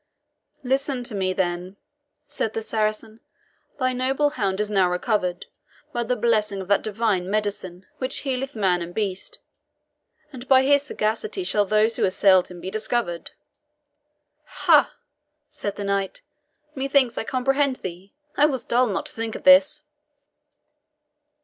[0.63, 1.75] "Listen thou to me, then,"
[2.25, 3.19] said the Saracen.
[3.77, 5.45] "Thy noble hound is now recovered,
[5.93, 9.37] by the blessing of that divine medicine which healeth man and beast;
[10.33, 13.29] and by his sagacity shall those who assailed him be discovered."
[14.45, 14.91] "Ha!"
[15.49, 16.21] said the knight,
[16.73, 18.11] "methinks I comprehend thee.
[18.35, 19.83] I was dull not to think of this!"